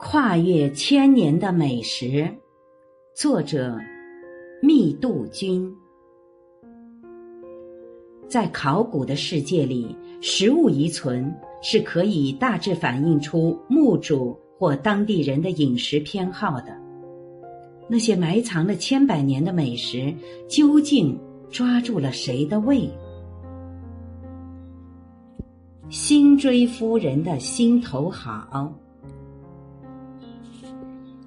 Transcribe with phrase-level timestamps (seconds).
[0.00, 2.32] 跨越千年的美食，
[3.16, 3.76] 作者
[4.62, 5.74] 密杜君。
[8.28, 16.72] 在考古的世界里，食物遗存是可以大致反映出墓主或当地人的饮食偏好的。
[17.88, 20.14] 那些埋藏了千百年的美食，
[20.48, 21.18] 究竟
[21.50, 22.88] 抓住了谁的胃？
[25.88, 28.72] 辛追夫人的心头好。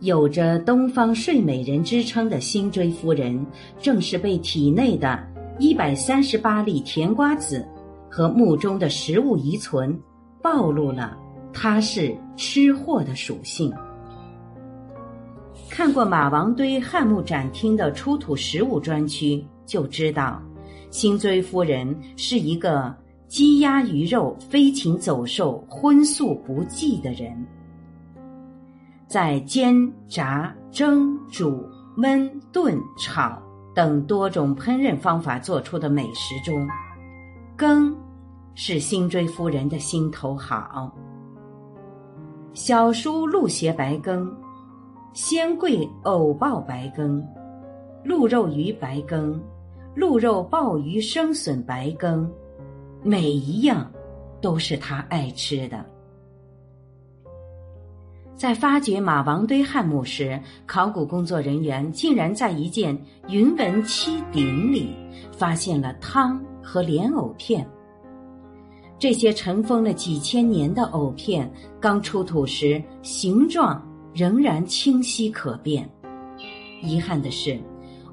[0.02, 3.46] 有着“东方睡美人”之称的辛追夫人，
[3.80, 5.24] 正是被体内的
[5.60, 7.64] 一百三十八粒甜瓜子
[8.10, 9.96] 和墓中的食物遗存
[10.41, 11.16] 暴露了
[11.54, 13.72] 她是吃货的属性。
[15.70, 20.41] 看过马王堆汉墓展厅的出土食物专区，就知道
[20.90, 22.91] 辛追夫人是一个
[23.27, 27.46] 鸡鸭鱼肉、飞禽走兽荤素不忌的人。
[29.12, 29.76] 在煎、
[30.07, 31.67] 炸、蒸、煮、
[31.98, 33.37] 焖、炖、炒
[33.76, 36.65] 等多种烹饪方法做出的美食中，
[37.57, 37.93] 羹
[38.55, 40.90] 是辛追夫人的心头好。
[42.53, 44.34] 小叔鹿血白羹、
[45.12, 47.21] 鲜桂藕爆白羹、
[48.05, 49.37] 鹿肉鱼白羹、
[49.93, 52.31] 鹿肉鲍鱼生笋白羹，
[53.03, 53.91] 每一样
[54.40, 55.85] 都是他爱吃的。
[58.35, 62.98] 在发掘马王堆汉墓时，考古工作人员竟然在一件
[63.29, 64.96] 云纹漆鼎里
[65.31, 67.68] 发现了汤和莲藕片。
[68.97, 73.79] 这些尘封了几千年的藕片刚出土时，形状
[74.13, 75.88] 仍然清晰可辨。
[76.81, 77.59] 遗憾的是，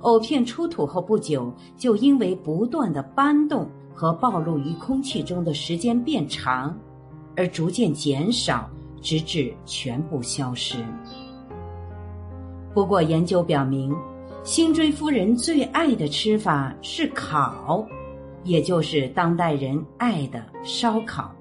[0.00, 6.76] 藕片出土后不久，就因为不断的搬动和暴露于空气中的时间变长，
[7.34, 8.68] 而逐渐减少。
[9.02, 10.84] 直至全部消失。
[12.74, 13.96] 不过，研究表明，
[14.44, 17.84] 辛追夫人最爱的吃法是烤，
[18.44, 21.34] 也就是当代人爱的烧烤。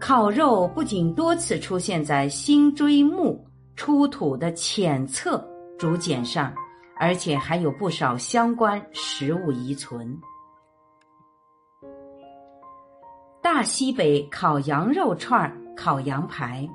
[0.00, 3.42] 烤肉不仅多次出现在辛追墓
[3.76, 5.42] 出土的浅侧
[5.78, 6.52] 竹简上，
[6.98, 10.18] 而且还有不少相关食物遗存。
[13.40, 15.56] 大西北烤羊肉串儿。
[15.76, 16.68] 烤羊排。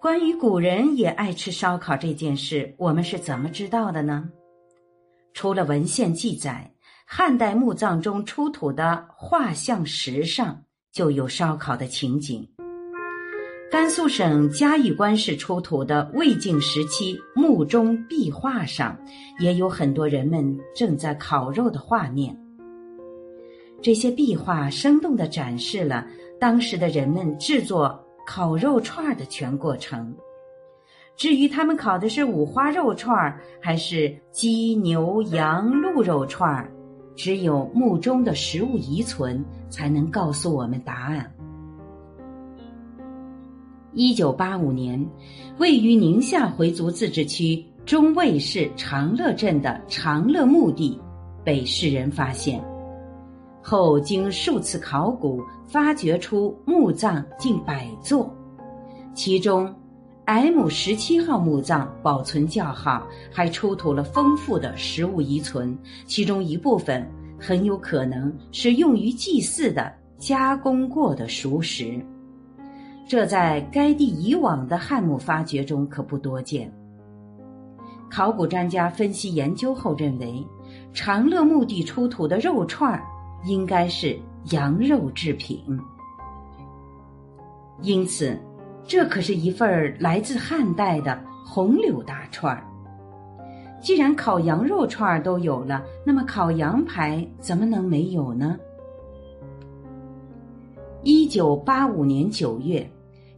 [0.00, 4.28] 关于古人也爱吃烧烤这件事，我们是怎么知道的呢？
[5.34, 6.72] 除了文献记载，
[7.06, 12.48] 汉代墓葬中出土的画像石上就有烧烤的情景。
[13.70, 18.98] 甘肃省嘉峪关市出土的魏晋时期墓中壁画上，
[19.38, 22.36] 也有很多人们正在烤肉的画面。
[23.82, 26.06] 这些壁画生动的展示了。
[26.38, 30.14] 当时的人们制作烤肉串的全过程，
[31.14, 36.66] 至于他们烤的是五花肉串还是鸡、牛、羊、鹿肉串
[37.14, 41.30] 只有墓中的食物遗存才能告诉我们答案。
[43.92, 45.06] 一九八五年，
[45.58, 50.98] 位于宁夏回族自治区中卫市长乐镇的长乐墓地
[51.44, 52.69] 被世人发现。
[53.62, 58.34] 后经数次考古，发掘出墓葬近百座，
[59.14, 59.72] 其中
[60.24, 65.76] M 十七号墓葬保存较好，还出土了丰富的食物遗存，
[66.06, 67.06] 其中一部分
[67.38, 72.00] 很有可能是用于祭祀的加工过的熟食，
[73.08, 76.72] 这在该地以往的汉墓发掘中可不多见。
[78.08, 80.44] 考古专家分析研究后认为，
[80.92, 83.04] 长乐墓地出土的肉串儿。
[83.44, 84.18] 应该是
[84.50, 85.58] 羊肉制品，
[87.82, 88.38] 因此，
[88.84, 92.62] 这可是一份儿来自汉代的红柳大串儿。
[93.80, 98.58] 既然烤羊肉串儿都有了，那么烤羊排怎么能没有呢？
[101.02, 102.86] 一九八五年九月，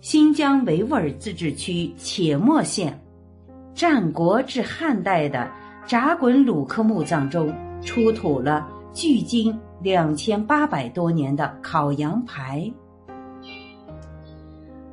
[0.00, 3.00] 新疆维吾尔自治区且末县
[3.72, 5.48] 战国至汉代的
[5.86, 9.58] 扎滚鲁克墓葬中出土了距今。
[9.82, 12.72] 两千八百多年的烤羊排，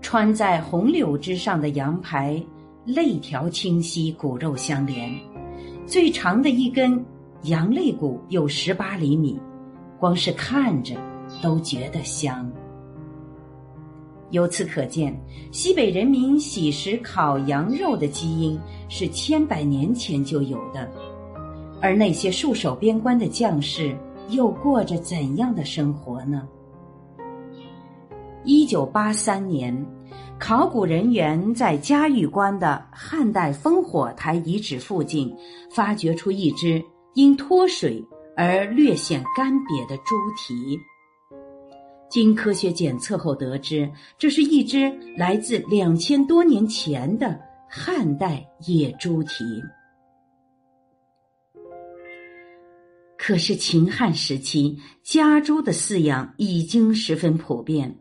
[0.01, 2.44] 穿在红柳之上的羊排，
[2.84, 5.16] 肋条清晰，骨肉相连，
[5.86, 7.06] 最长的一根
[7.44, 9.40] 羊肋骨有十八厘米，
[10.00, 10.95] 光是看着
[11.40, 12.52] 都觉得香。
[14.31, 15.16] 由此可见，
[15.52, 20.90] 西北人民喜食烤羊肉的基因是千百年前就有的，
[21.81, 23.98] 而那些戍守边关的将士。
[24.30, 26.48] 又过着怎样的生活呢？
[28.44, 29.76] 一九八三年，
[30.38, 35.36] 考古人员在嘉峪关的汉代烽火台遗址附近，
[35.72, 36.80] 发掘出一只
[37.16, 38.06] 因脱水
[38.38, 40.80] 而略显干瘪的猪蹄。
[42.08, 49.44] 经科学检测后得知，这是一只来自两千多年前的汉代野猪蹄。
[53.30, 57.96] 可是秦汉时期，家猪的饲养已经十分普遍。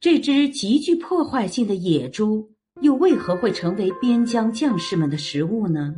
[0.00, 2.50] 这只极具破坏性的野猪，
[2.80, 5.94] 又为何会成为边疆将士们的食物呢？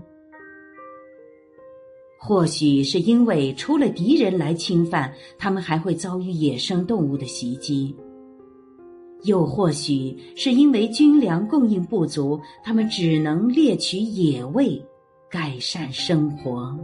[2.19, 7.97] 或许是因为除了敌人来侵犯，他们还会遭遇野生动物的袭击；
[9.23, 14.79] 又或许是因为军粮供应不足，他们只能猎取野味，
[15.31, 16.79] 改善生活。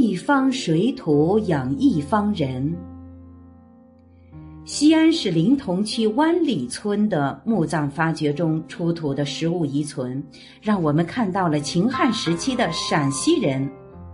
[0.00, 2.74] 一方水土养一方人。
[4.64, 10.22] 西安市临潼区湾里村的墓葬发掘中出土的食物遗存，
[10.62, 13.68] 让我们看到了秦汉时期的陕西人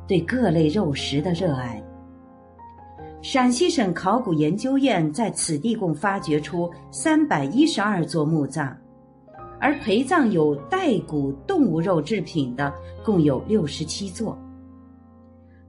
[0.08, 1.80] 对各类肉食的热爱。
[3.22, 8.76] 陕西省考古研究院在此地共发掘出三百一十二座墓葬，
[9.60, 12.74] 而陪葬有带骨动物肉制品的
[13.04, 14.36] 共有六十七座。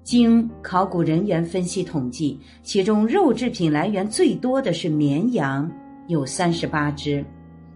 [0.08, 5.70] 经考古人员分析统计，其中肉制品来源最多的是绵羊，
[6.08, 7.22] 有三十八只；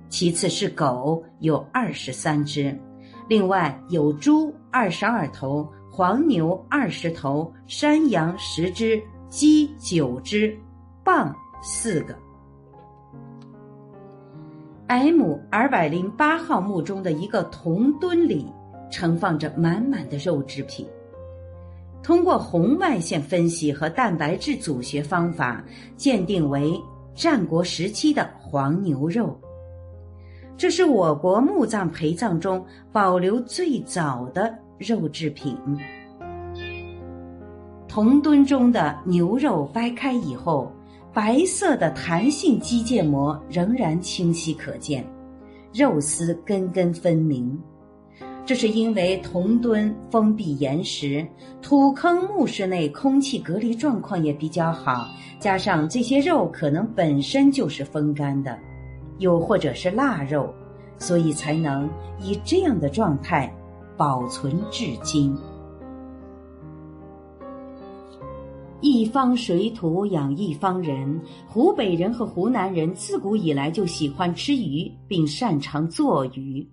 [0.08, 2.74] 其次是狗，有二十三只；
[3.28, 10.58] 另外有猪二十二头，黄牛二十头，山羊十只，鸡九只，
[11.04, 12.16] 蚌四个。
[14.88, 18.46] M 二百零八号墓中的一个铜墩里，
[18.90, 20.88] 盛放着满满的肉制品。
[22.04, 25.64] 通过红外线分析和蛋白质组学方法
[25.96, 26.74] 鉴定为
[27.14, 29.40] 战国时期的黄牛肉，
[30.58, 35.56] 这是我国墓葬陪葬中保留最早的肉制品。
[37.88, 40.72] 铜墩中的牛肉掰开以后，
[41.14, 45.06] 白色的弹性肌腱膜仍然清晰可见，
[45.74, 47.60] 肉丝根根分明。
[48.52, 51.26] 这是因为铜墩封闭严实，
[51.62, 55.08] 土坑墓室内空气隔离状况也比较好，
[55.40, 58.60] 加上这些肉可能本身就是风干的，
[59.20, 60.54] 又或者是腊肉，
[60.98, 61.90] 所以才能
[62.20, 63.50] 以这样的状态
[63.96, 65.34] 保存至今。
[68.82, 76.68] 一方水土养一方人，湖北人和湖南人自古以来就喜欢吃鱼，并擅长做鱼。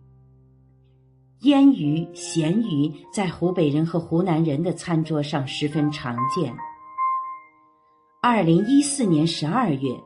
[1.43, 6.53] 腌鱼、咸鱼在湖北人和湖南人的餐桌上十分常见。
[8.21, 9.97] 二零一四年十二月，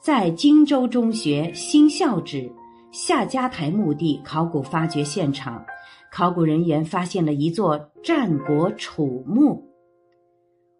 [0.00, 2.48] 在荆州中学新校址
[2.92, 5.64] 夏家台墓地考古发掘现场，
[6.12, 9.68] 考古人员发现了一座战国楚墓，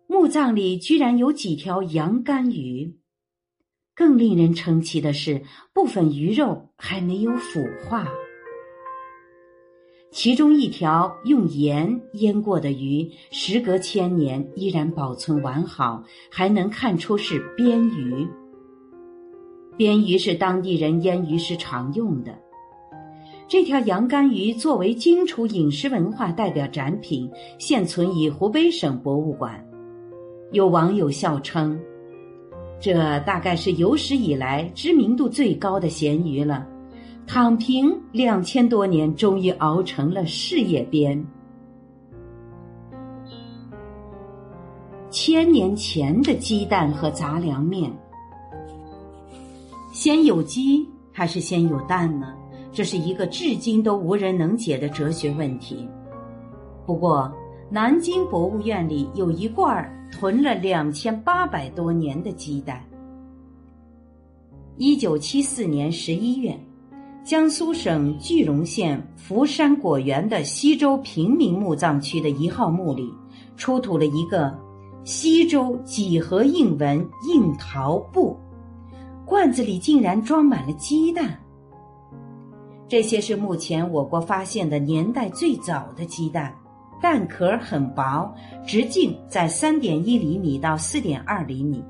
[0.06, 2.96] 墓葬里居然有几条羊肝鱼。
[3.92, 5.42] 更令人称奇的是，
[5.72, 8.06] 部分鱼肉还没有腐化。
[10.16, 18.26] 其中一条用盐腌过的鱼，时隔千年依然保存完好，还能看出是鳊鱼。
[19.76, 22.34] 鳊鱼是当地人腌鱼时常用的。
[23.46, 29.62] 这条羊肝鱼作为荆楚饮食文化代表展品，现存于湖北省博物馆。
[30.50, 31.78] 有网友笑称
[32.80, 36.66] ：“这大概是有史以来知名度最高的咸鱼了。”
[37.26, 41.22] 躺平两千多年，终于熬成了事业编。
[45.10, 47.92] 千年前的鸡蛋和杂粮面，
[49.92, 52.32] 先有鸡还是先有蛋呢？
[52.72, 55.88] 这是一个至今都无人能解的哲学问题。
[56.86, 57.30] 不过，
[57.68, 62.84] 南京博物院里有一罐囤了两千八百多年的鸡蛋。
[64.76, 66.56] 一九七四年十一月。
[67.26, 73.12] 江苏省句容县福山果园的西周平民墓葬区的一号墓里，
[73.56, 74.56] 出土了一个
[75.02, 78.38] 西周几何印纹印陶布，
[79.24, 81.36] 罐子里竟然装满了鸡蛋。
[82.86, 86.54] 这些是目前我国发现的年代最早的鸡蛋，
[87.02, 88.32] 蛋壳很薄，
[88.64, 91.82] 直径在三点一厘米到四点二厘米，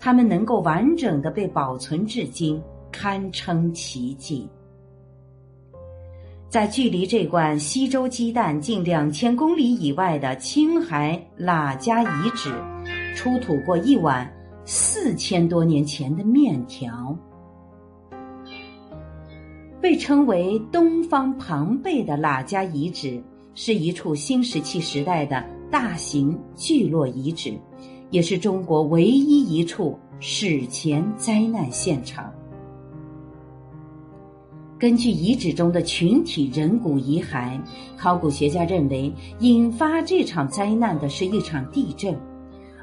[0.00, 2.60] 它们能够完整的被保存至今。
[2.90, 4.48] 堪称奇迹。
[6.48, 12.50] 在距离这罐西周鸡蛋近两千公里以外的青海喇家遗址，
[13.14, 14.26] 出土过一碗
[14.64, 17.14] 四千多年前的面条。
[19.80, 23.22] 被称为东方庞贝的喇家遗址，
[23.54, 27.52] 是一处新石器时代的大型聚落遗址，
[28.10, 32.32] 也是中国唯一一处史前灾难现场。
[34.78, 37.60] 根据遗址中的群体人骨遗骸，
[37.96, 42.16] 考古学家认为，引发这场灾难的是一场地震，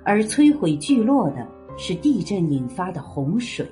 [0.03, 1.47] 而摧毁聚落的
[1.77, 3.65] 是地震引发的洪水。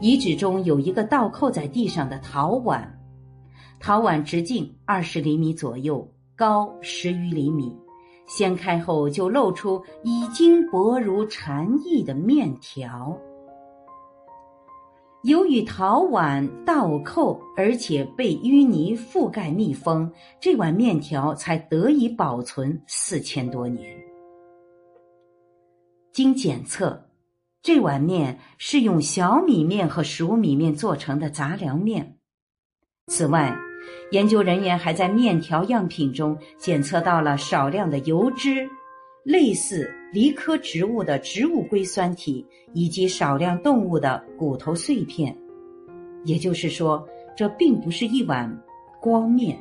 [0.00, 2.92] 遗址中有一个倒扣在地上的陶碗，
[3.78, 7.72] 陶碗直径二十厘米左右，高十余厘米，
[8.26, 13.16] 掀开后就露出已经薄如蝉翼的面条。
[15.22, 20.10] 由于陶碗倒扣，而且被淤泥覆盖密封，
[20.40, 23.96] 这碗面条才得以保存四千多年。
[26.12, 27.08] 经检测，
[27.62, 32.16] 这碗面是用小米面和熟米面做成的杂粮面。
[33.08, 33.56] 此外，
[34.12, 38.68] 研究人员还在面条样品中检测到了少量的油脂。
[39.24, 45.36] 类似梨科植物的植物硅酸体以及少量动物的骨头碎片，
[46.24, 47.06] 也就是说，
[47.36, 48.50] 这并不是一碗
[49.00, 49.58] 光面，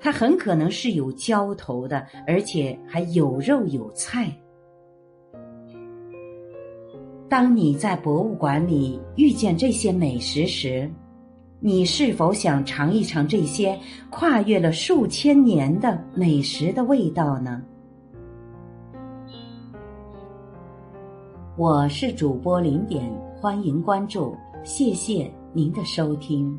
[0.00, 4.32] 它很可能是有浇头的，而且还有肉有菜。
[7.28, 10.90] 当你在博物馆里遇见这些美食时，
[11.60, 13.78] 你是否想尝一尝这些
[14.10, 17.62] 跨越了数千年的美食的味道呢？
[21.56, 23.08] 我是主播零点，
[23.40, 26.58] 欢迎关注，谢谢您的收听。